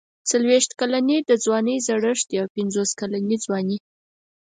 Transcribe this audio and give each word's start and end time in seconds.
څلوېښت 0.29 0.71
کلني 0.79 1.17
د 1.29 1.31
ځوانۍ 1.43 1.77
زړښت 1.87 2.25
دی 2.29 2.37
او 2.41 2.47
پنځوس 2.55 2.89
کلني 2.99 3.35
ځواني. 3.45 3.77